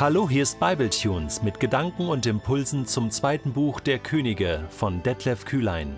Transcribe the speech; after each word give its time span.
Hallo, 0.00 0.30
hier 0.30 0.44
ist 0.44 0.58
Bibletunes 0.58 1.42
mit 1.42 1.60
Gedanken 1.60 2.08
und 2.08 2.24
Impulsen 2.24 2.86
zum 2.86 3.10
zweiten 3.10 3.52
Buch 3.52 3.80
der 3.80 3.98
Könige 3.98 4.64
von 4.70 5.02
Detlef 5.02 5.44
Kühlein. 5.44 5.94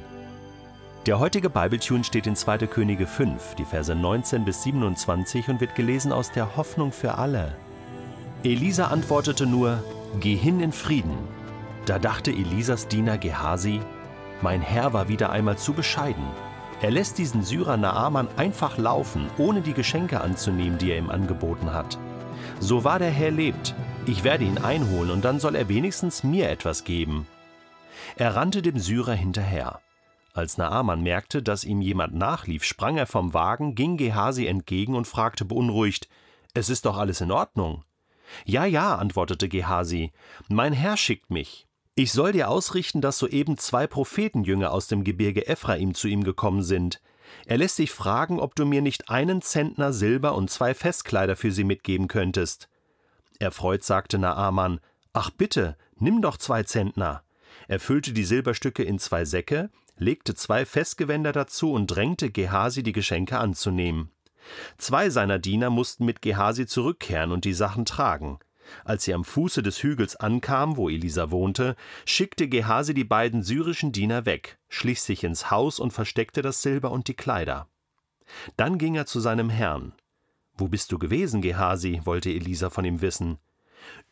Der 1.06 1.20
heutige 1.20 1.48
Bibletune 1.48 2.02
steht 2.02 2.26
in 2.26 2.34
2. 2.34 2.66
Könige 2.66 3.06
5, 3.06 3.54
die 3.54 3.64
Verse 3.64 3.94
19 3.94 4.44
bis 4.44 4.64
27 4.64 5.46
und 5.48 5.60
wird 5.60 5.76
gelesen 5.76 6.10
aus 6.10 6.32
der 6.32 6.56
Hoffnung 6.56 6.90
für 6.90 7.16
alle. 7.16 7.54
Elisa 8.42 8.88
antwortete 8.88 9.46
nur: 9.46 9.84
Geh 10.18 10.34
hin 10.34 10.58
in 10.58 10.72
Frieden. 10.72 11.16
Da 11.86 12.00
dachte 12.00 12.32
Elisas 12.32 12.88
Diener 12.88 13.18
Gehasi: 13.18 13.78
Mein 14.40 14.62
Herr 14.62 14.92
war 14.92 15.06
wieder 15.06 15.30
einmal 15.30 15.58
zu 15.58 15.74
bescheiden. 15.74 16.24
Er 16.80 16.90
lässt 16.90 17.18
diesen 17.18 17.44
Syrer 17.44 17.76
Naaman 17.76 18.26
einfach 18.36 18.78
laufen, 18.78 19.30
ohne 19.38 19.60
die 19.60 19.74
Geschenke 19.74 20.20
anzunehmen, 20.20 20.78
die 20.78 20.90
er 20.90 20.98
ihm 20.98 21.08
angeboten 21.08 21.72
hat. 21.72 21.98
So 22.58 22.84
wahr 22.84 22.98
der 22.98 23.10
Herr 23.10 23.30
lebt, 23.30 23.74
ich 24.06 24.24
werde 24.24 24.44
ihn 24.44 24.58
einholen 24.58 25.10
und 25.10 25.24
dann 25.24 25.38
soll 25.38 25.54
er 25.54 25.68
wenigstens 25.68 26.24
mir 26.24 26.50
etwas 26.50 26.84
geben. 26.84 27.26
Er 28.16 28.34
rannte 28.34 28.62
dem 28.62 28.78
Syrer 28.78 29.14
hinterher. 29.14 29.80
Als 30.34 30.58
Naaman 30.58 31.02
merkte, 31.02 31.42
dass 31.42 31.64
ihm 31.64 31.80
jemand 31.80 32.14
nachlief, 32.14 32.64
sprang 32.64 32.96
er 32.96 33.06
vom 33.06 33.34
Wagen, 33.34 33.74
ging 33.74 33.96
Gehasi 33.96 34.46
entgegen 34.46 34.94
und 34.94 35.06
fragte 35.06 35.44
beunruhigt: 35.44 36.08
Es 36.54 36.68
ist 36.68 36.86
doch 36.86 36.96
alles 36.96 37.20
in 37.20 37.30
Ordnung? 37.30 37.84
Ja, 38.44 38.64
ja, 38.64 38.96
antwortete 38.96 39.48
Gehasi, 39.48 40.10
mein 40.48 40.72
Herr 40.72 40.96
schickt 40.96 41.30
mich. 41.30 41.66
Ich 41.94 42.12
soll 42.12 42.32
dir 42.32 42.48
ausrichten, 42.48 43.02
dass 43.02 43.18
soeben 43.18 43.58
zwei 43.58 43.86
Prophetenjünger 43.86 44.72
aus 44.72 44.88
dem 44.88 45.04
Gebirge 45.04 45.46
Ephraim 45.46 45.94
zu 45.94 46.08
ihm 46.08 46.24
gekommen 46.24 46.62
sind. 46.62 47.02
Er 47.44 47.58
lässt 47.58 47.78
dich 47.78 47.90
fragen, 47.90 48.40
ob 48.40 48.54
du 48.54 48.64
mir 48.64 48.80
nicht 48.80 49.10
einen 49.10 49.42
Zentner 49.42 49.92
Silber 49.92 50.34
und 50.34 50.50
zwei 50.50 50.72
Festkleider 50.74 51.36
für 51.36 51.52
sie 51.52 51.64
mitgeben 51.64 52.08
könntest. 52.08 52.70
Erfreut 53.38 53.84
sagte 53.84 54.18
Naaman: 54.18 54.80
Ach 55.12 55.30
bitte, 55.30 55.76
nimm 55.96 56.22
doch 56.22 56.36
zwei 56.36 56.62
Zentner. 56.62 57.22
Er 57.68 57.80
füllte 57.80 58.12
die 58.12 58.24
Silberstücke 58.24 58.82
in 58.82 58.98
zwei 58.98 59.24
Säcke, 59.24 59.70
legte 59.96 60.34
zwei 60.34 60.64
Festgewänder 60.64 61.32
dazu 61.32 61.72
und 61.72 61.86
drängte 61.86 62.30
Gehasi, 62.30 62.82
die 62.82 62.92
Geschenke 62.92 63.38
anzunehmen. 63.38 64.10
Zwei 64.78 65.10
seiner 65.10 65.38
Diener 65.38 65.70
mussten 65.70 66.04
mit 66.04 66.22
Gehasi 66.22 66.66
zurückkehren 66.66 67.30
und 67.30 67.44
die 67.44 67.54
Sachen 67.54 67.84
tragen. 67.84 68.38
Als 68.84 69.04
sie 69.04 69.14
am 69.14 69.24
Fuße 69.24 69.62
des 69.62 69.82
Hügels 69.82 70.16
ankam, 70.16 70.76
wo 70.76 70.88
Elisa 70.88 71.30
wohnte, 71.30 71.76
schickte 72.04 72.48
Gehasi 72.48 72.94
die 72.94 73.04
beiden 73.04 73.42
syrischen 73.42 73.92
Diener 73.92 74.24
weg, 74.24 74.58
schlich 74.68 75.02
sich 75.02 75.24
ins 75.24 75.50
Haus 75.50 75.78
und 75.78 75.92
versteckte 75.92 76.42
das 76.42 76.62
Silber 76.62 76.90
und 76.90 77.08
die 77.08 77.14
Kleider. 77.14 77.68
Dann 78.56 78.78
ging 78.78 78.94
er 78.94 79.06
zu 79.06 79.20
seinem 79.20 79.50
Herrn. 79.50 79.92
Wo 80.56 80.68
bist 80.68 80.92
du 80.92 80.98
gewesen, 80.98 81.42
Gehasi? 81.42 82.00
wollte 82.04 82.30
Elisa 82.30 82.70
von 82.70 82.84
ihm 82.84 83.00
wissen. 83.00 83.38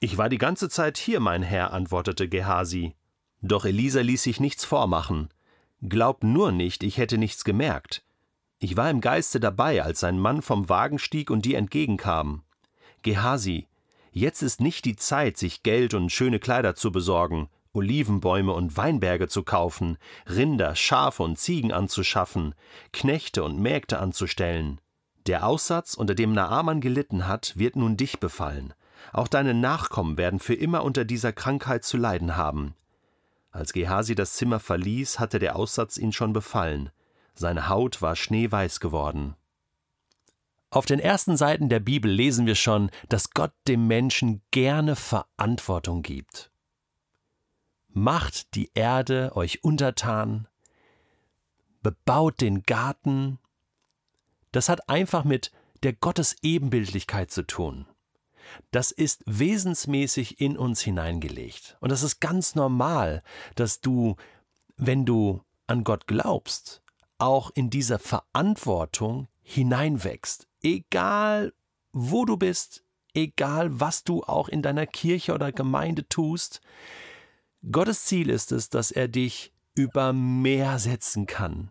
Ich 0.01 0.19
war 0.19 0.29
die 0.29 0.39
ganze 0.39 0.69
Zeit 0.69 0.99
hier, 0.99 1.21
mein 1.21 1.43
Herr, 1.43 1.73
antwortete 1.73 2.29
Gehasi. 2.29 2.95
Doch 3.43 3.65
Elisa 3.65 4.01
ließ 4.01 4.23
sich 4.23 4.41
nichts 4.41 4.65
vormachen. 4.65 5.29
Glaub 5.83 6.25
nur 6.25 6.53
nicht, 6.53 6.83
ich 6.83 6.99
hätte 6.99 7.19
nichts 7.19 7.45
gemerkt. 7.45 8.05
Ich 8.59 8.77
war 8.77 8.91
im 8.91 9.01
Geiste 9.01 9.41
dabei, 9.41 9.83
als 9.83 10.05
ein 10.05 10.19
Mann 10.19 10.43
vom 10.43 10.69
Wagen 10.69 10.99
stieg 10.99 11.31
und 11.31 11.45
dir 11.45 11.57
entgegenkam. 11.57 12.43
Gehasi, 13.03 13.67
Jetzt 14.13 14.43
ist 14.43 14.61
nicht 14.61 14.85
die 14.85 14.97
Zeit, 14.97 15.37
sich 15.37 15.63
Geld 15.63 15.95
und 15.95 16.11
schöne 16.11 16.41
Kleider 16.41 16.75
zu 16.75 16.91
besorgen, 16.91 17.49
Olivenbäume 17.73 18.53
und 18.53 18.77
Weinberge 18.77 19.29
zu 19.29 19.45
kaufen, 19.45 19.99
Rinder, 20.29 20.75
Schafe 20.75 21.23
und 21.23 21.39
Ziegen 21.39 21.71
anzuschaffen, 21.71 22.55
Knechte 22.93 23.45
und 23.45 23.61
Mägde 23.61 24.01
anzustellen. 24.01 24.81
Der 25.27 25.47
Aussatz, 25.47 25.95
unter 25.95 26.15
dem 26.15 26.33
Naaman 26.33 26.81
gelitten 26.81 27.27
hat, 27.27 27.57
wird 27.57 27.77
nun 27.77 27.97
dich 27.97 28.21
befallen. 28.21 28.75
Auch 29.13 29.29
deine 29.29 29.55
Nachkommen 29.55 30.17
werden 30.17 30.41
für 30.41 30.55
immer 30.55 30.85
unter 30.85 31.05
dieser 31.05 31.33
Krankheit 31.33 31.85
zu 31.85 31.97
leiden 31.97 32.37
haben. 32.37 32.75
Als 33.51 33.73
Gehasi 33.73 34.15
das 34.15 34.35
Zimmer 34.35 34.61
verließ, 34.61 35.19
hatte 35.19 35.39
der 35.39 35.57
Aussatz 35.57 35.97
ihn 35.97 36.13
schon 36.13 36.33
befallen. 36.33 36.91
Seine 37.35 37.69
Haut 37.69 38.01
war 38.03 38.17
schneeweiß 38.17 38.81
geworden. 38.81 39.35
Auf 40.71 40.87
den 40.87 41.01
ersten 41.01 41.37
Seiten 41.37 41.69
der 41.69 41.81
Bibel 41.81 42.11
lesen 42.11 42.47
wir 42.47 42.55
schon, 42.55 42.91
dass 43.09 43.31
Gott 43.31 43.53
dem 43.67 43.89
Menschen 43.89 44.41
gerne 44.53 44.95
Verantwortung 44.95 46.03
gibt. 46.03 46.53
Macht 47.89 48.55
die 48.55 48.71
Erde 48.75 49.33
euch 49.35 49.65
untertan, 49.65 50.47
bebaut 51.83 52.41
den 52.41 52.63
Garten. 52.63 53.39
Das 54.53 54.69
hat 54.69 54.89
einfach 54.89 55.25
mit 55.25 55.53
der 55.83 55.93
Gottesebenbildlichkeit 55.93 57.31
zu 57.31 57.47
tun. 57.47 57.87
Das 58.71 58.91
ist 58.91 59.23
wesensmäßig 59.27 60.41
in 60.41 60.57
uns 60.59 60.81
hineingelegt. 60.81 61.77
Und 61.81 61.93
das 61.93 62.03
ist 62.03 62.21
ganz 62.21 62.55
normal, 62.55 63.23
dass 63.55 63.81
du, 63.81 64.17
wenn 64.77 65.07
du 65.07 65.43
an 65.67 65.85
Gott 65.85 66.07
glaubst, 66.07 66.83
auch 67.19 67.51
in 67.55 67.71
dieser 67.71 67.99
Verantwortung 67.99 69.29
hineinwächst, 69.43 70.49
egal 70.63 71.53
wo 71.93 72.25
du 72.25 72.37
bist, 72.37 72.85
egal 73.15 73.81
was 73.81 74.05
du 74.05 74.23
auch 74.23 74.49
in 74.49 74.63
deiner 74.63 74.87
Kirche 74.87 75.35
oder 75.35 75.53
Gemeinde 75.53 76.09
tust, 76.09 76.61
Gottes 77.71 78.07
Ziel 78.07 78.31
ist 78.31 78.53
es, 78.53 78.71
dass 78.71 78.91
er 78.91 79.09
dich 79.09 79.53
über 79.75 80.13
mehr 80.13 80.79
setzen 80.79 81.27
kann. 81.27 81.71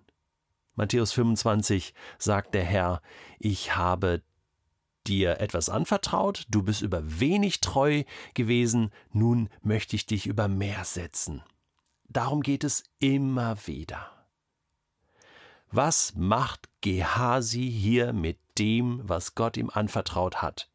Matthäus 0.80 1.12
25 1.12 1.94
sagt 2.20 2.54
der 2.54 2.64
Herr, 2.64 3.02
ich 3.38 3.76
habe 3.76 4.22
dir 5.08 5.42
etwas 5.42 5.68
anvertraut, 5.68 6.46
du 6.48 6.64
bist 6.64 6.82
über 6.82 7.20
wenig 7.20 7.60
treu 7.60 8.06
gewesen, 8.34 8.94
nun 9.12 9.50
möchte 9.62 9.98
ich 9.98 10.06
dich 10.06 10.26
über 10.26 10.48
mehr 10.48 10.86
setzen. 10.86 11.44
Darum 12.08 12.40
geht 12.40 12.64
es 12.64 12.86
immer 13.00 13.58
wieder. 13.68 14.10
Was 15.70 16.16
macht 16.16 16.70
Gehasi 16.80 17.70
hier 17.70 18.14
mit 18.14 18.40
dem, 18.58 19.02
was 19.04 19.36
Gott 19.36 19.58
ihm 19.58 19.70
anvertraut 19.70 20.42
hat? 20.42 20.70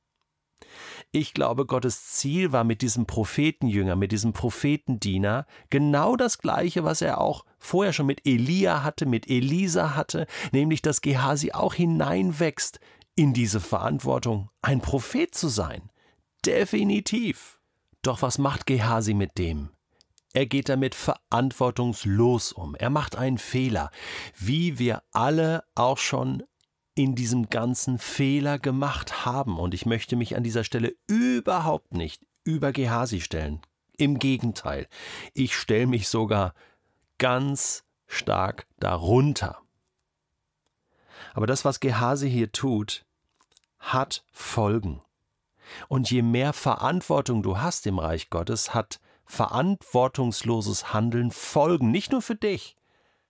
Ich 1.12 1.34
glaube, 1.34 1.66
Gottes 1.66 2.12
Ziel 2.12 2.52
war 2.52 2.64
mit 2.64 2.82
diesem 2.82 3.06
Prophetenjünger, 3.06 3.96
mit 3.96 4.12
diesem 4.12 4.32
Prophetendiener 4.32 5.46
genau 5.70 6.16
das 6.16 6.38
gleiche, 6.38 6.84
was 6.84 7.02
er 7.02 7.20
auch 7.20 7.44
vorher 7.58 7.92
schon 7.92 8.06
mit 8.06 8.26
Elia 8.26 8.82
hatte, 8.82 9.06
mit 9.06 9.28
Elisa 9.28 9.94
hatte, 9.94 10.26
nämlich 10.52 10.82
dass 10.82 11.00
Gehasi 11.00 11.52
auch 11.52 11.74
hineinwächst 11.74 12.80
in 13.16 13.32
diese 13.32 13.60
Verantwortung, 13.60 14.50
ein 14.62 14.80
Prophet 14.80 15.34
zu 15.34 15.48
sein. 15.48 15.90
Definitiv. 16.44 17.58
Doch 18.02 18.22
was 18.22 18.38
macht 18.38 18.66
Gehasi 18.66 19.14
mit 19.14 19.38
dem? 19.38 19.70
Er 20.34 20.46
geht 20.46 20.68
damit 20.68 20.96
verantwortungslos 20.96 22.52
um. 22.52 22.74
Er 22.74 22.90
macht 22.90 23.16
einen 23.16 23.38
Fehler, 23.38 23.90
wie 24.36 24.80
wir 24.80 25.02
alle 25.12 25.62
auch 25.76 25.98
schon 25.98 26.42
in 26.94 27.14
diesem 27.14 27.50
ganzen 27.50 27.98
Fehler 27.98 28.58
gemacht 28.58 29.24
haben. 29.26 29.58
Und 29.58 29.74
ich 29.74 29.86
möchte 29.86 30.16
mich 30.16 30.36
an 30.36 30.42
dieser 30.42 30.64
Stelle 30.64 30.94
überhaupt 31.06 31.94
nicht 31.94 32.24
über 32.44 32.72
Gehasi 32.72 33.20
stellen. 33.20 33.60
Im 33.96 34.18
Gegenteil, 34.18 34.88
ich 35.32 35.56
stelle 35.56 35.86
mich 35.86 36.08
sogar 36.08 36.54
ganz 37.18 37.84
stark 38.06 38.66
darunter. 38.78 39.60
Aber 41.32 41.46
das, 41.46 41.64
was 41.64 41.80
Gehasi 41.80 42.30
hier 42.30 42.52
tut, 42.52 43.04
hat 43.78 44.24
Folgen. 44.32 45.02
Und 45.88 46.10
je 46.10 46.22
mehr 46.22 46.52
Verantwortung 46.52 47.42
du 47.42 47.58
hast 47.58 47.86
im 47.86 47.98
Reich 47.98 48.30
Gottes, 48.30 48.74
hat 48.74 49.00
verantwortungsloses 49.24 50.92
Handeln 50.92 51.30
Folgen, 51.30 51.90
nicht 51.90 52.12
nur 52.12 52.22
für 52.22 52.34
dich, 52.34 52.76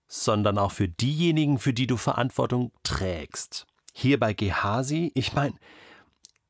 sondern 0.07 0.57
auch 0.57 0.71
für 0.71 0.87
diejenigen, 0.87 1.59
für 1.59 1.73
die 1.73 1.87
du 1.87 1.97
Verantwortung 1.97 2.71
trägst. 2.83 3.65
Hier 3.93 4.19
bei 4.19 4.33
Gehasi, 4.33 5.11
ich 5.15 5.33
meine, 5.33 5.55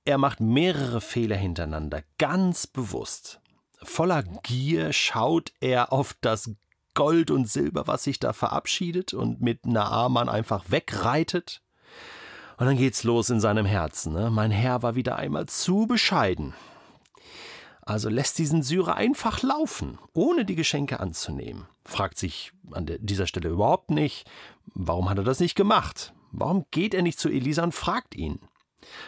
er 0.04 0.18
macht 0.18 0.40
mehrere 0.40 1.02
Fehler 1.02 1.36
hintereinander, 1.36 2.04
ganz 2.18 2.68
bewusst. 2.68 3.42
Voller 3.82 4.24
Gier 4.24 4.94
schaut 4.94 5.52
er 5.60 5.92
auf 5.92 6.16
das 6.22 6.52
Gold 6.94 7.30
und 7.30 7.50
Silber, 7.50 7.88
was 7.88 8.04
sich 8.04 8.20
da 8.20 8.34
verabschiedet 8.34 9.14
und 9.14 9.42
mit 9.42 9.66
Naaman 9.66 10.30
einfach 10.30 10.66
wegreitet. 10.70 11.62
Und 12.58 12.68
dann 12.68 12.78
geht's 12.78 13.04
los 13.04 13.30
in 13.30 13.42
seinem 13.42 13.66
Herzen. 13.66 14.14
Ne? 14.14 14.30
Mein 14.30 14.52
Herr 14.52 14.82
war 14.82 14.96
wieder 14.96 15.18
einmal 15.18 15.46
zu 15.48 15.88
bescheiden. 15.88 16.54
Also 17.86 18.10
lässt 18.10 18.40
diesen 18.40 18.64
Syrer 18.64 18.96
einfach 18.96 19.44
laufen, 19.44 20.00
ohne 20.14 20.44
die 20.44 20.56
Geschenke 20.56 21.00
anzunehmen. 21.00 21.68
Fragt 21.86 22.18
sich 22.18 22.52
an 22.72 22.90
dieser 23.00 23.28
Stelle 23.28 23.50
überhaupt 23.50 23.92
nicht, 23.92 24.28
warum 24.74 25.08
hat 25.08 25.20
er 25.20 25.24
das 25.24 25.40
nicht 25.40 25.54
gemacht? 25.54 26.12
Warum 26.32 26.66
geht 26.72 26.96
er 26.96 27.04
nicht 27.04 27.20
zu 27.20 27.30
Elisa 27.30 27.64
und 27.64 27.76
fragt 27.76 28.16
ihn? 28.16 28.40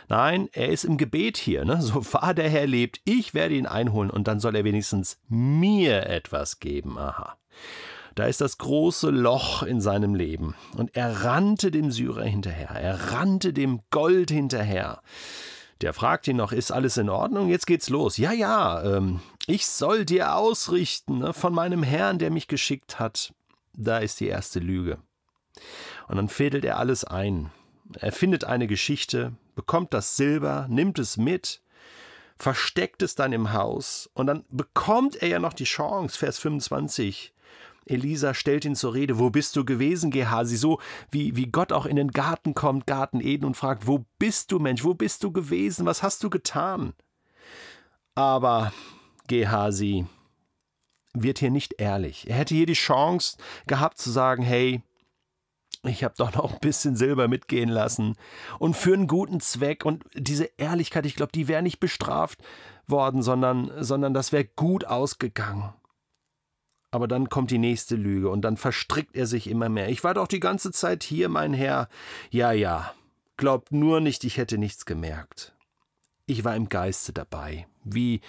Nein, 0.09 0.47
er 0.53 0.69
ist 0.69 0.85
im 0.85 0.97
Gebet 0.97 1.37
hier, 1.37 1.65
ne? 1.65 1.81
so 1.81 2.05
wahr 2.13 2.35
der 2.35 2.49
Herr 2.49 2.67
lebt, 2.67 3.01
ich 3.03 3.33
werde 3.33 3.55
ihn 3.55 3.65
einholen 3.65 4.11
und 4.11 4.27
dann 4.27 4.39
soll 4.39 4.55
er 4.55 4.63
wenigstens 4.63 5.19
mir 5.27 6.07
etwas 6.07 6.59
geben. 6.59 6.97
Aha. 6.99 7.35
Da 8.13 8.25
ist 8.25 8.41
das 8.41 8.57
große 8.57 9.09
Loch 9.09 9.61
in 9.63 9.79
seinem 9.81 10.15
Leben. 10.15 10.55
Und 10.75 10.95
er 10.95 11.23
rannte 11.23 11.69
dem 11.69 11.91
Syrer 11.91 12.23
hinterher, 12.23 12.69
er 12.69 13.11
rannte 13.11 13.53
dem 13.53 13.81
Gold 13.91 14.31
hinterher 14.31 15.01
Der 15.81 15.93
fragt 15.93 16.27
ihn 16.27 16.37
noch, 16.37 16.51
ist 16.51 16.71
alles 16.71 16.97
in 16.97 17.09
Ordnung? 17.09 17.49
Jetzt 17.49 17.67
geht's 17.67 17.89
los. 17.89 18.17
Ja, 18.17 18.31
ja, 18.31 18.83
ähm, 18.83 19.21
ich 19.45 19.67
soll 19.67 20.05
dir 20.05 20.35
ausrichten 20.35 21.19
ne, 21.19 21.33
von 21.33 21.53
meinem 21.53 21.83
Herrn, 21.83 22.19
der 22.19 22.31
mich 22.31 22.47
geschickt 22.47 22.99
hat. 22.99 23.33
Da 23.73 23.99
ist 23.99 24.19
die 24.19 24.27
erste 24.27 24.59
Lüge. 24.59 24.97
Und 26.07 26.17
dann 26.17 26.29
fädelt 26.29 26.65
er 26.65 26.79
alles 26.79 27.03
ein. 27.03 27.51
Er 27.99 28.11
findet 28.11 28.43
eine 28.43 28.67
Geschichte, 28.67 29.33
bekommt 29.55 29.93
das 29.93 30.17
Silber, 30.17 30.67
nimmt 30.69 30.99
es 30.99 31.17
mit, 31.17 31.61
versteckt 32.37 33.01
es 33.01 33.15
dann 33.15 33.33
im 33.33 33.53
Haus 33.53 34.09
und 34.13 34.27
dann 34.27 34.45
bekommt 34.49 35.15
er 35.21 35.27
ja 35.27 35.39
noch 35.39 35.53
die 35.53 35.63
Chance, 35.63 36.17
Vers 36.17 36.39
25. 36.39 37.33
Elisa 37.89 38.33
stellt 38.33 38.65
ihn 38.65 38.75
zur 38.75 38.93
Rede, 38.93 39.19
wo 39.19 39.29
bist 39.29 39.55
du 39.55 39.65
gewesen, 39.65 40.11
Gehasi? 40.11 40.57
So 40.57 40.79
wie, 41.11 41.35
wie 41.35 41.47
Gott 41.47 41.71
auch 41.71 41.85
in 41.85 41.95
den 41.95 42.11
Garten 42.11 42.53
kommt, 42.53 42.87
Garten 42.87 43.21
Eden, 43.21 43.45
und 43.45 43.57
fragt, 43.57 43.87
wo 43.87 44.05
bist 44.19 44.51
du, 44.51 44.59
Mensch, 44.59 44.83
wo 44.83 44.93
bist 44.93 45.23
du 45.23 45.31
gewesen, 45.31 45.85
was 45.85 46.03
hast 46.03 46.23
du 46.23 46.29
getan? 46.29 46.93
Aber 48.15 48.73
Gehasi 49.27 50.05
wird 51.13 51.39
hier 51.39 51.51
nicht 51.51 51.75
ehrlich. 51.79 52.29
Er 52.29 52.35
hätte 52.35 52.55
hier 52.55 52.65
die 52.65 52.73
Chance 52.73 53.37
gehabt 53.65 53.97
zu 53.97 54.11
sagen, 54.11 54.43
hey, 54.43 54.81
ich 55.83 56.03
habe 56.03 56.15
doch 56.17 56.33
noch 56.33 56.53
ein 56.53 56.59
bisschen 56.59 56.95
Silber 56.95 57.27
mitgehen 57.27 57.69
lassen 57.69 58.15
und 58.59 58.75
für 58.75 58.93
einen 58.93 59.07
guten 59.07 59.39
Zweck. 59.39 59.85
Und 59.85 60.03
diese 60.13 60.49
Ehrlichkeit, 60.57 61.05
ich 61.05 61.15
glaube, 61.15 61.31
die 61.33 61.47
wäre 61.47 61.61
nicht 61.61 61.79
bestraft 61.79 62.41
worden, 62.87 63.21
sondern, 63.21 63.71
sondern 63.83 64.13
das 64.13 64.31
wäre 64.31 64.45
gut 64.45 64.85
ausgegangen. 64.85 65.73
Aber 66.91 67.07
dann 67.07 67.29
kommt 67.29 67.51
die 67.51 67.57
nächste 67.57 67.95
Lüge 67.95 68.29
und 68.29 68.41
dann 68.41 68.57
verstrickt 68.57 69.15
er 69.15 69.25
sich 69.25 69.49
immer 69.49 69.69
mehr. 69.69 69.89
Ich 69.89 70.03
war 70.03 70.13
doch 70.13 70.27
die 70.27 70.39
ganze 70.39 70.71
Zeit 70.71 71.03
hier, 71.03 71.27
mein 71.27 71.53
Herr. 71.53 71.89
Ja, 72.29 72.51
ja, 72.51 72.93
glaubt 73.35 73.71
nur 73.71 73.99
nicht, 73.99 74.23
ich 74.23 74.37
hätte 74.37 74.57
nichts 74.57 74.85
gemerkt. 74.85 75.53
Ich 76.25 76.43
war 76.43 76.55
im 76.55 76.69
Geiste 76.69 77.13
dabei, 77.13 77.67
wie 77.83 78.21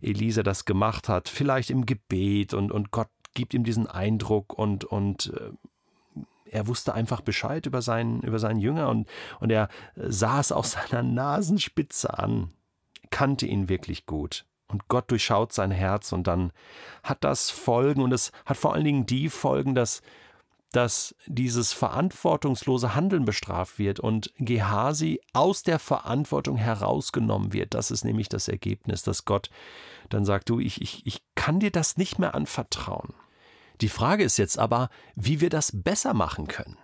Elisa 0.00 0.42
das 0.42 0.64
gemacht 0.64 1.08
hat, 1.08 1.28
vielleicht 1.28 1.70
im 1.70 1.86
Gebet 1.86 2.54
und, 2.54 2.72
und 2.72 2.90
Gott 2.90 3.08
gibt 3.34 3.54
ihm 3.54 3.64
diesen 3.64 3.86
Eindruck 3.86 4.52
und, 4.58 4.84
und 4.84 5.32
äh, 5.34 5.50
er 6.50 6.66
wusste 6.66 6.94
einfach 6.94 7.20
Bescheid 7.20 7.66
über 7.66 7.82
seinen, 7.82 8.22
über 8.22 8.38
seinen 8.38 8.60
Jünger 8.60 8.88
und, 8.88 9.08
und 9.38 9.50
er 9.50 9.68
sah 9.94 10.40
es 10.40 10.52
aus 10.52 10.72
seiner 10.72 11.02
Nasenspitze 11.02 12.18
an, 12.18 12.50
kannte 13.10 13.46
ihn 13.46 13.68
wirklich 13.68 14.06
gut. 14.06 14.46
Und 14.70 14.88
Gott 14.88 15.10
durchschaut 15.10 15.52
sein 15.52 15.70
Herz 15.70 16.12
und 16.12 16.26
dann 16.26 16.52
hat 17.02 17.24
das 17.24 17.50
Folgen 17.50 18.02
und 18.02 18.12
es 18.12 18.32
hat 18.46 18.56
vor 18.56 18.74
allen 18.74 18.84
Dingen 18.84 19.06
die 19.06 19.28
Folgen, 19.28 19.74
dass, 19.74 20.02
dass 20.72 21.14
dieses 21.26 21.72
verantwortungslose 21.72 22.94
Handeln 22.94 23.24
bestraft 23.24 23.78
wird 23.78 23.98
und 23.98 24.32
Gehasi 24.38 25.20
aus 25.32 25.62
der 25.62 25.78
Verantwortung 25.78 26.56
herausgenommen 26.56 27.52
wird. 27.52 27.74
Das 27.74 27.90
ist 27.90 28.04
nämlich 28.04 28.28
das 28.28 28.48
Ergebnis, 28.48 29.02
dass 29.02 29.24
Gott 29.24 29.50
dann 30.08 30.24
sagt, 30.24 30.48
du, 30.48 30.60
ich, 30.60 30.80
ich, 30.80 31.06
ich 31.06 31.22
kann 31.34 31.60
dir 31.60 31.70
das 31.70 31.96
nicht 31.96 32.18
mehr 32.18 32.34
anvertrauen. 32.34 33.14
Die 33.80 33.88
Frage 33.88 34.24
ist 34.24 34.36
jetzt 34.36 34.58
aber, 34.58 34.90
wie 35.14 35.40
wir 35.40 35.48
das 35.48 35.72
besser 35.74 36.14
machen 36.14 36.46
können. 36.46 36.76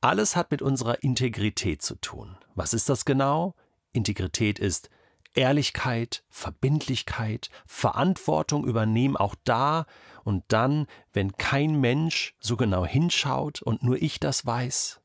Alles 0.00 0.34
hat 0.34 0.50
mit 0.50 0.62
unserer 0.62 1.02
Integrität 1.02 1.80
zu 1.80 1.94
tun. 1.94 2.36
Was 2.56 2.74
ist 2.74 2.88
das 2.88 3.04
genau? 3.04 3.54
Integrität 3.92 4.58
ist 4.58 4.90
Ehrlichkeit, 5.34 6.24
Verbindlichkeit, 6.28 7.50
Verantwortung 7.66 8.64
übernehmen, 8.64 9.16
auch 9.16 9.34
da 9.44 9.86
und 10.24 10.44
dann, 10.48 10.86
wenn 11.12 11.32
kein 11.36 11.80
Mensch 11.80 12.34
so 12.40 12.56
genau 12.56 12.84
hinschaut 12.84 13.62
und 13.62 13.82
nur 13.82 14.00
ich 14.00 14.20
das 14.20 14.46
weiß. 14.46 15.00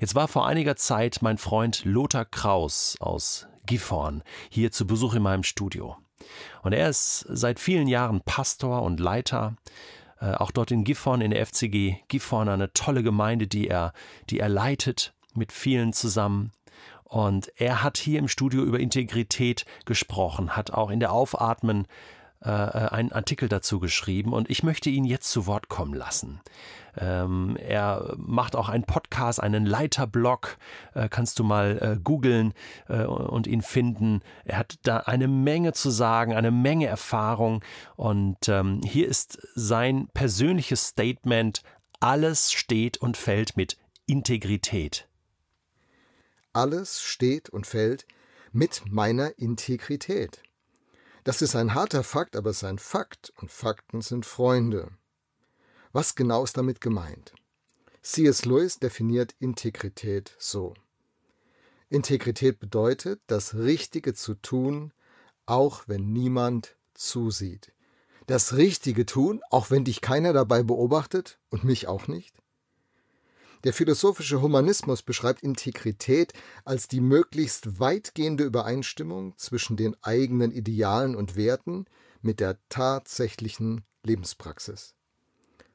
Jetzt 0.00 0.14
war 0.14 0.28
vor 0.28 0.46
einiger 0.46 0.76
Zeit 0.76 1.18
mein 1.22 1.38
Freund 1.38 1.84
Lothar 1.84 2.24
Kraus 2.24 2.96
aus 3.00 3.48
Gifhorn 3.66 4.22
hier 4.48 4.70
zu 4.70 4.86
Besuch 4.86 5.14
in 5.14 5.22
meinem 5.22 5.42
Studio. 5.42 5.96
Und 6.62 6.72
er 6.72 6.88
ist 6.88 7.26
seit 7.28 7.60
vielen 7.60 7.88
Jahren 7.88 8.20
Pastor 8.20 8.82
und 8.82 9.00
Leiter, 9.00 9.56
äh, 10.20 10.32
auch 10.32 10.50
dort 10.50 10.70
in 10.70 10.84
Gifhorn, 10.84 11.20
in 11.20 11.30
der 11.30 11.44
FCG 11.44 11.96
Gifhorn, 12.08 12.48
eine 12.48 12.72
tolle 12.72 13.02
Gemeinde, 13.02 13.46
die 13.46 13.68
er, 13.68 13.92
die 14.30 14.40
er 14.40 14.48
leitet 14.48 15.14
mit 15.34 15.52
vielen 15.52 15.92
zusammen. 15.92 16.52
Und 17.08 17.52
er 17.56 17.82
hat 17.84 17.98
hier 17.98 18.18
im 18.18 18.28
Studio 18.28 18.62
über 18.62 18.80
Integrität 18.80 19.64
gesprochen, 19.84 20.56
hat 20.56 20.72
auch 20.72 20.90
in 20.90 21.00
der 21.00 21.12
Aufatmen 21.12 21.86
äh, 22.44 22.50
äh, 22.50 22.88
einen 22.90 23.12
Artikel 23.12 23.48
dazu 23.48 23.80
geschrieben 23.80 24.32
und 24.32 24.50
ich 24.50 24.62
möchte 24.62 24.90
ihn 24.90 25.04
jetzt 25.04 25.30
zu 25.30 25.46
Wort 25.46 25.68
kommen 25.68 25.94
lassen. 25.94 26.40
Ähm, 26.98 27.56
er 27.56 28.14
macht 28.18 28.54
auch 28.54 28.68
einen 28.68 28.84
Podcast, 28.84 29.42
einen 29.42 29.64
Leiterblog, 29.64 30.58
äh, 30.94 31.08
kannst 31.08 31.38
du 31.38 31.44
mal 31.44 31.78
äh, 31.80 32.00
googeln 32.02 32.52
äh, 32.88 33.04
und 33.04 33.46
ihn 33.46 33.62
finden. 33.62 34.20
Er 34.44 34.58
hat 34.58 34.78
da 34.82 34.98
eine 34.98 35.28
Menge 35.28 35.72
zu 35.72 35.90
sagen, 35.90 36.34
eine 36.34 36.50
Menge 36.50 36.86
Erfahrung 36.86 37.64
und 37.96 38.48
ähm, 38.48 38.80
hier 38.84 39.08
ist 39.08 39.38
sein 39.54 40.08
persönliches 40.12 40.88
Statement, 40.88 41.62
alles 42.00 42.52
steht 42.52 42.98
und 42.98 43.16
fällt 43.16 43.56
mit 43.56 43.78
Integrität. 44.06 45.08
Alles 46.56 47.02
steht 47.02 47.50
und 47.50 47.66
fällt 47.66 48.06
mit 48.50 48.84
meiner 48.90 49.38
Integrität. 49.38 50.40
Das 51.22 51.42
ist 51.42 51.54
ein 51.54 51.74
harter 51.74 52.02
Fakt, 52.02 52.34
aber 52.34 52.48
es 52.48 52.56
ist 52.56 52.64
ein 52.64 52.78
Fakt 52.78 53.30
und 53.36 53.52
Fakten 53.52 54.00
sind 54.00 54.24
Freunde. 54.24 54.88
Was 55.92 56.14
genau 56.14 56.44
ist 56.44 56.56
damit 56.56 56.80
gemeint? 56.80 57.34
C.S. 58.00 58.46
Lewis 58.46 58.78
definiert 58.78 59.34
Integrität 59.38 60.34
so. 60.38 60.72
Integrität 61.90 62.58
bedeutet, 62.58 63.20
das 63.26 63.56
Richtige 63.56 64.14
zu 64.14 64.32
tun, 64.32 64.94
auch 65.44 65.82
wenn 65.88 66.10
niemand 66.10 66.78
zusieht. 66.94 67.74
Das 68.28 68.54
Richtige 68.56 69.04
tun, 69.04 69.42
auch 69.50 69.70
wenn 69.70 69.84
dich 69.84 70.00
keiner 70.00 70.32
dabei 70.32 70.62
beobachtet 70.62 71.38
und 71.50 71.64
mich 71.64 71.86
auch 71.86 72.08
nicht. 72.08 72.34
Der 73.64 73.72
philosophische 73.72 74.42
Humanismus 74.42 75.02
beschreibt 75.02 75.42
Integrität 75.42 76.32
als 76.64 76.88
die 76.88 77.00
möglichst 77.00 77.80
weitgehende 77.80 78.44
Übereinstimmung 78.44 79.36
zwischen 79.36 79.76
den 79.76 79.96
eigenen 80.02 80.52
Idealen 80.52 81.16
und 81.16 81.36
Werten 81.36 81.86
mit 82.22 82.40
der 82.40 82.58
tatsächlichen 82.68 83.84
Lebenspraxis. 84.02 84.94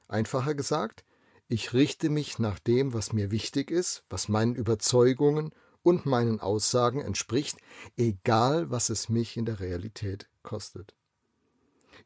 Einfacher 0.07 0.55
gesagt, 0.55 1.03
ich 1.47 1.73
richte 1.73 2.09
mich 2.09 2.39
nach 2.39 2.59
dem, 2.59 2.93
was 2.93 3.13
mir 3.13 3.31
wichtig 3.31 3.71
ist, 3.71 4.03
was 4.09 4.29
meinen 4.29 4.55
Überzeugungen 4.55 5.51
und 5.83 6.05
meinen 6.05 6.39
Aussagen 6.39 7.01
entspricht, 7.01 7.57
egal 7.97 8.69
was 8.69 8.89
es 8.89 9.09
mich 9.09 9.35
in 9.35 9.45
der 9.45 9.59
Realität 9.59 10.29
kostet. 10.43 10.95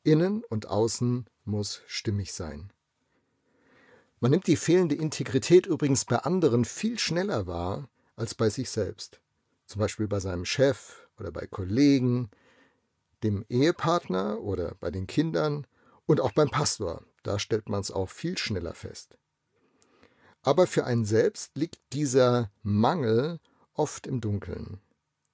Innen 0.03 0.44
und 0.46 0.67
außen 0.67 1.25
muss 1.44 1.82
stimmig 1.88 2.34
sein. 2.34 2.72
Man 4.25 4.32
nimmt 4.32 4.48
die 4.48 4.55
fehlende 4.55 4.96
Integrität 4.96 5.67
übrigens 5.67 6.03
bei 6.03 6.17
anderen 6.17 6.65
viel 6.65 6.98
schneller 6.98 7.46
wahr 7.46 7.88
als 8.15 8.34
bei 8.34 8.50
sich 8.50 8.72
selbst. 8.72 9.22
Zum 9.67 9.82
Beispiel 9.82 10.08
bei 10.08 10.20
seinem 10.20 10.46
Chef 10.46 11.08
oder 11.20 11.32
bei 11.32 11.46
Kollegen, 11.46 12.32
dem 13.22 13.46
Ehepartner 13.50 14.41
oder 14.41 14.74
bei 14.79 14.89
den 14.89 15.05
Kindern 15.05 15.67
und 16.08 16.22
auch 16.22 16.32
beim 16.32 16.50
Pastor. 16.50 17.03
Da 17.22 17.38
stellt 17.38 17.70
man 17.70 17.82
es 17.82 17.91
auch 17.91 18.10
viel 18.10 18.36
schneller 18.36 18.74
fest. 18.74 19.15
Aber 20.41 20.65
für 20.65 20.86
einen 20.86 21.05
selbst 21.05 21.55
liegt 21.55 21.77
dieser 21.94 22.50
Mangel 22.63 23.39
oft 23.75 24.08
im 24.08 24.22
Dunkeln. 24.22 24.82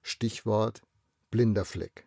Stichwort 0.02 0.82
blinder 1.30 1.64
Fleck. 1.64 2.06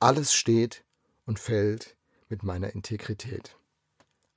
Alles 0.00 0.34
steht 0.34 0.82
und 1.26 1.38
fällt 1.38 1.94
mit 2.28 2.42
meiner 2.42 2.74
Integrität. 2.74 3.56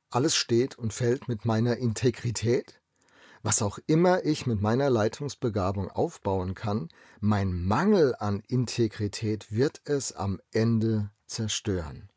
Alles 0.09 0.35
steht 0.35 0.77
und 0.77 0.93
fällt 0.93 1.27
mit 1.27 1.45
meiner 1.45 1.77
Integrität. 1.77 2.81
Was 3.43 3.61
auch 3.61 3.79
immer 3.87 4.25
ich 4.25 4.45
mit 4.45 4.61
meiner 4.61 4.89
Leitungsbegabung 4.89 5.89
aufbauen 5.89 6.55
kann, 6.55 6.89
mein 7.19 7.53
Mangel 7.65 8.15
an 8.17 8.41
Integrität 8.47 9.51
wird 9.51 9.81
es 9.85 10.13
am 10.13 10.39
Ende 10.51 11.11
zerstören. 11.25 12.09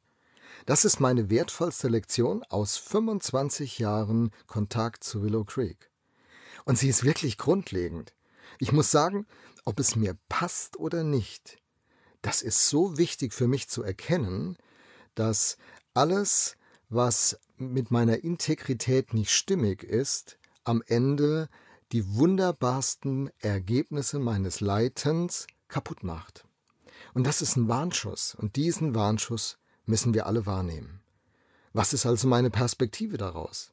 Das 0.67 0.85
ist 0.85 1.01
meine 1.01 1.31
wertvollste 1.31 1.89
Lektion 1.89 2.43
aus 2.45 2.77
25 2.77 3.79
Jahren 3.79 4.31
Kontakt 4.47 5.05
zu 5.05 5.23
Willow 5.23 5.45
Creek. 5.45 5.91
Und 6.65 6.79
sie 6.79 6.89
ist 6.89 7.05
wirklich 7.05 7.39
grundlegend. 7.39 8.15
Ich 8.59 8.73
muss 8.73 8.91
sagen, 8.91 9.27
ob 9.65 9.81
es 9.81 9.97
mir 9.97 10.17
passt 10.29 10.79
oder 10.79 11.05
nicht, 11.05 11.59
das 12.23 12.43
ist 12.43 12.69
so 12.69 12.99
wichtig 12.99 13.33
für 13.33 13.49
mich 13.49 13.69
zu 13.69 13.83
erkennen, 13.83 14.57
dass 15.15 15.57
alles, 15.95 16.57
was 16.91 17.39
mit 17.57 17.91
meiner 17.91 18.23
Integrität 18.23 19.15
nicht 19.15 19.31
stimmig 19.31 19.83
ist, 19.83 20.39
am 20.65 20.83
Ende 20.87 21.49
die 21.93 22.15
wunderbarsten 22.15 23.31
Ergebnisse 23.39 24.19
meines 24.19 24.61
Leitens 24.61 25.47
kaputt 25.69 26.03
macht. 26.03 26.45
Und 27.15 27.27
das 27.27 27.43
ist 27.43 27.57
ein 27.57 27.69
Warnschuss. 27.69 28.35
Und 28.35 28.57
diesen 28.57 28.95
Warnschuss 28.95 29.59
müssen 29.87 30.15
wir 30.15 30.27
alle 30.27 30.47
wahrnehmen. 30.47 31.01
Was 31.73 31.93
ist 31.93 32.07
also 32.07 32.29
meine 32.29 32.51
Perspektive 32.51 33.17
daraus? 33.17 33.73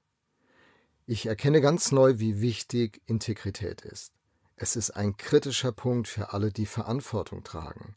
Ich 1.06 1.26
erkenne 1.26 1.62
ganz 1.62 1.92
neu, 1.92 2.20
wie 2.20 2.42
wichtig 2.42 3.02
Integrität 3.06 3.82
ist. 3.82 4.14
Es 4.56 4.76
ist 4.76 4.92
ein 4.92 5.18
kritischer 5.18 5.72
Punkt 5.72 6.08
für 6.08 6.34
alle, 6.34 6.52
die 6.52 6.66
Verantwortung 6.66 7.44
tragen. 7.44 7.96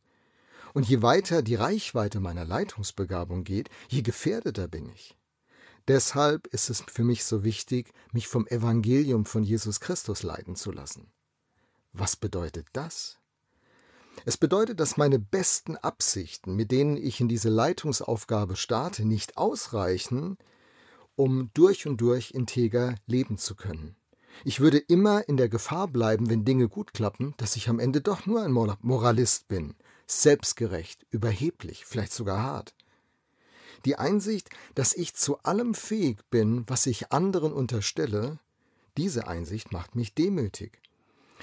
Und 0.75 0.89
je 0.89 1.03
weiter 1.03 1.43
die 1.43 1.57
Reichweite 1.57 2.21
meiner 2.21 2.45
Leitungsbegabung 2.45 3.45
geht, 3.45 3.71
je 3.89 4.03
gefährdeter 4.03 4.69
bin 4.69 4.89
ich. 4.89 5.17
Deshalb 5.89 6.47
ist 6.49 6.71
es 6.71 6.83
für 6.83 7.05
mich 7.05 7.25
so 7.25 7.43
wichtig, 7.43 7.93
mich 8.12 8.29
vom 8.29 8.47
Evangelium 8.47 9.25
von 9.25 9.43
Jesus 9.43 9.81
Christus 9.81 10.23
leiten 10.23 10.55
zu 10.55 10.71
lassen. 10.71 11.11
Was 11.93 12.17
bedeutet 12.17 12.69
das? 12.73 13.19
Es 14.25 14.37
bedeutet, 14.37 14.81
dass 14.81 14.97
meine 14.97 15.19
besten 15.19 15.77
Absichten, 15.77 16.55
mit 16.55 16.71
denen 16.71 16.97
ich 16.97 17.21
in 17.21 17.29
diese 17.29 17.49
Leitungsaufgabe 17.49 18.57
starte, 18.57 19.05
nicht 19.05 19.37
ausreichen, 19.37 20.37
um 21.17 21.50
durch 21.55 21.87
und 21.87 22.00
durch 22.00 22.33
integer 22.33 22.95
leben 23.07 23.39
zu 23.39 23.55
können. 23.55 23.97
Ich 24.44 24.61
würde 24.61 24.78
immer 24.78 25.28
in 25.28 25.37
der 25.37 25.49
Gefahr 25.49 25.88
bleiben, 25.88 26.30
wenn 26.30 26.44
Dinge 26.44 26.68
gut 26.68 26.94
klappen, 26.94 27.35
dass 27.37 27.56
ich 27.56 27.68
am 27.68 27.78
Ende 27.78 28.00
doch 28.00 28.26
nur 28.26 28.42
ein 28.42 28.52
Moralist 28.52 29.49
bin, 29.49 29.75
selbstgerecht, 30.06 31.06
überheblich, 31.11 31.85
vielleicht 31.85 32.12
sogar 32.12 32.42
hart. 32.42 32.75
Die 33.85 33.97
Einsicht, 33.97 34.50
dass 34.75 34.94
ich 34.94 35.14
zu 35.14 35.38
allem 35.42 35.75
fähig 35.75 36.18
bin, 36.30 36.64
was 36.66 36.87
ich 36.87 37.12
anderen 37.12 37.52
unterstelle, 37.52 38.38
diese 38.97 39.26
Einsicht 39.26 39.73
macht 39.73 39.94
mich 39.94 40.14
demütig. 40.14 40.80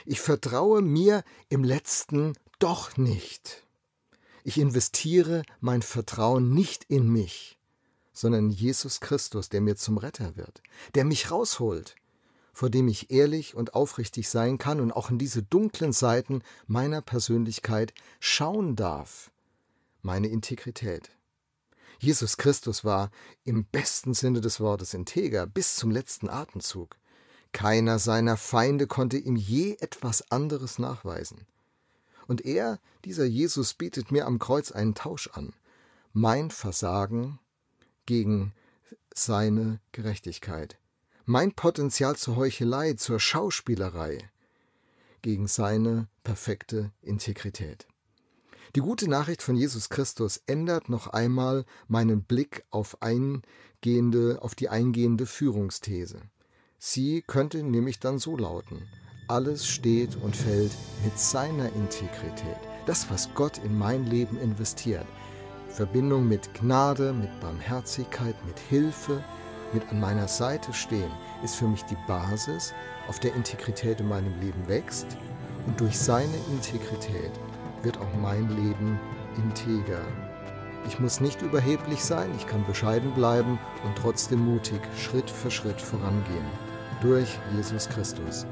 Ich 0.06 0.20
vertraue 0.20 0.82
mir 0.82 1.24
im 1.50 1.64
letzten 1.64 2.34
doch 2.60 2.98
nicht. 2.98 3.64
Ich 4.44 4.60
investiere 4.60 5.44
mein 5.60 5.82
Vertrauen 5.82 6.54
nicht 6.54 6.86
in 6.88 7.10
mich, 7.10 7.58
sondern 8.14 8.46
in 8.46 8.52
Jesus 8.52 9.00
Christus, 9.00 9.50
der 9.50 9.62
mir 9.62 9.76
zum 9.76 9.98
Retter 9.98 10.36
wird, 10.38 10.62
der 10.96 11.06
mich 11.06 11.32
rausholt, 11.32 11.96
vor 12.58 12.72
dem 12.72 12.88
ich 12.88 13.12
ehrlich 13.12 13.54
und 13.54 13.76
aufrichtig 13.76 14.30
sein 14.30 14.58
kann 14.58 14.82
und 14.82 14.92
auch 14.92 15.12
in 15.12 15.20
diese 15.20 15.44
dunklen 15.44 15.94
Seiten 15.94 16.42
meiner 16.66 17.04
Persönlichkeit 17.04 17.94
schauen 18.20 18.76
darf, 18.76 19.30
meine 20.02 20.26
Integrität. 20.30 21.12
Jesus 22.00 22.38
Christus 22.38 22.84
war 22.84 23.12
im 23.44 23.66
besten 23.66 24.16
Sinne 24.16 24.42
des 24.42 24.60
Wortes 24.60 24.96
integer 24.96 25.46
bis 25.46 25.76
zum 25.76 25.92
letzten 25.92 26.30
Atemzug. 26.30 26.98
Keiner 27.52 28.00
seiner 28.00 28.38
Feinde 28.38 28.88
konnte 28.88 29.18
ihm 29.18 29.36
je 29.36 29.78
etwas 29.80 30.32
anderes 30.32 30.80
nachweisen. 30.80 31.46
Und 32.26 32.44
er, 32.44 32.80
dieser 33.06 33.26
Jesus, 33.26 33.76
bietet 33.76 34.12
mir 34.12 34.26
am 34.26 34.40
Kreuz 34.40 34.72
einen 34.72 34.96
Tausch 34.96 35.28
an. 35.28 35.54
Mein 36.12 36.50
Versagen 36.50 37.38
gegen 38.08 38.52
seine 39.14 39.80
Gerechtigkeit. 39.92 40.80
Mein 41.30 41.52
Potenzial 41.52 42.16
zur 42.16 42.38
Heuchelei, 42.38 42.94
zur 42.94 43.20
Schauspielerei 43.20 44.18
gegen 45.22 45.48
seine 45.48 46.08
perfekte 46.24 46.94
Integrität. 47.02 47.86
Die 48.78 48.80
gute 48.80 49.10
Nachricht 49.10 49.42
von 49.42 49.58
Jesus 49.58 49.90
Christus 49.90 50.42
ändert 50.48 50.88
noch 50.88 51.08
einmal 51.08 51.66
meinen 51.90 52.24
Blick 52.24 52.64
auf, 52.70 53.02
eingehende, 53.02 54.40
auf 54.42 54.56
die 54.56 54.70
eingehende 54.70 55.26
Führungsthese. 55.26 56.22
Sie 56.78 57.24
könnte 57.24 57.62
nämlich 57.62 58.00
dann 58.00 58.20
so 58.20 58.38
lauten, 58.38 58.88
alles 59.28 59.68
steht 59.68 60.16
und 60.16 60.34
fällt 60.34 60.72
mit 61.04 61.20
seiner 61.20 61.74
Integrität. 61.74 62.56
Das, 62.86 63.12
was 63.12 63.34
Gott 63.34 63.58
in 63.66 63.78
mein 63.78 64.06
Leben 64.06 64.40
investiert. 64.40 65.08
Verbindung 65.68 66.30
mit 66.30 66.54
Gnade, 66.54 67.12
mit 67.12 67.38
Barmherzigkeit, 67.42 68.36
mit 68.46 68.58
Hilfe, 68.60 69.22
mit 69.74 69.90
an 69.90 70.00
meiner 70.00 70.28
Seite 70.28 70.74
stehen, 70.74 71.12
ist 71.44 71.56
für 71.56 71.68
mich 71.68 71.84
die 71.86 71.98
Basis, 72.08 72.74
auf 73.08 73.20
der 73.20 73.36
Integrität 73.36 74.00
in 74.00 74.08
meinem 74.08 74.40
Leben 74.40 74.68
wächst. 74.68 75.18
Und 75.66 75.80
durch 75.80 75.98
seine 75.98 76.38
Integrität 76.50 77.32
wird 77.84 77.98
auch 77.98 78.14
mein 78.22 78.50
Leben 78.50 79.00
integer. 79.38 80.02
Ich 80.88 81.00
muss 81.00 81.20
nicht 81.20 81.42
überheblich 81.42 82.04
sein, 82.04 82.30
ich 82.38 82.48
kann 82.48 82.66
bescheiden 82.66 83.12
bleiben 83.12 83.60
und 83.84 83.98
trotzdem 83.98 84.46
mutig 84.46 84.80
Schritt 84.98 85.30
für 85.30 85.52
Schritt 85.52 85.82
vorangehen. 85.82 86.46
Durch 87.02 87.38
Jesus 87.56 87.90
Christus. 87.90 88.46